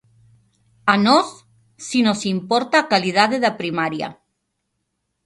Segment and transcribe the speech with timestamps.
[0.93, 1.27] A nós
[1.87, 4.07] si nos importa a calidade da primaria.